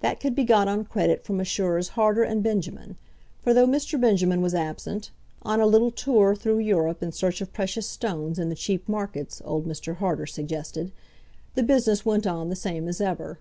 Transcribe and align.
That 0.00 0.20
could 0.20 0.34
be 0.34 0.44
got 0.44 0.68
on 0.68 0.84
credit 0.84 1.24
from 1.24 1.38
Messrs. 1.38 1.92
Harter 1.96 2.22
and 2.22 2.42
Benjamin; 2.42 2.98
for 3.40 3.54
though 3.54 3.66
Mr. 3.66 3.98
Benjamin 3.98 4.42
was 4.42 4.54
absent, 4.54 5.10
on 5.40 5.58
a 5.58 5.64
little 5.66 5.90
tour 5.90 6.34
through 6.34 6.58
Europe 6.58 7.02
in 7.02 7.12
search 7.12 7.40
of 7.40 7.50
precious 7.54 7.86
stones 7.86 8.38
in 8.38 8.50
the 8.50 8.56
cheap 8.56 8.86
markets, 8.86 9.40
old 9.42 9.64
Mr. 9.66 9.96
Harter 9.96 10.26
suggested, 10.26 10.92
the 11.54 11.62
business 11.62 12.04
went 12.04 12.26
on 12.26 12.50
the 12.50 12.56
same 12.56 12.86
as 12.88 13.00
ever. 13.00 13.38